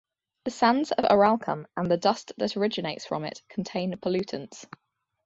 [0.45, 4.65] The sands of the Aralkum and the dust that originates from it contain pollutants.